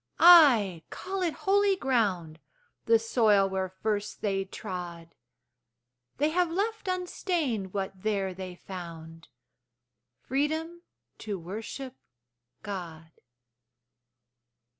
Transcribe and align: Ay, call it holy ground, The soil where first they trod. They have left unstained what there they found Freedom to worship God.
Ay, 0.19 0.81
call 0.89 1.21
it 1.21 1.33
holy 1.45 1.75
ground, 1.75 2.39
The 2.87 2.97
soil 2.97 3.47
where 3.47 3.69
first 3.69 4.21
they 4.21 4.45
trod. 4.45 5.13
They 6.17 6.29
have 6.29 6.49
left 6.49 6.87
unstained 6.87 7.71
what 7.71 8.01
there 8.01 8.33
they 8.33 8.55
found 8.55 9.27
Freedom 10.23 10.81
to 11.19 11.37
worship 11.37 11.95
God. 12.63 13.11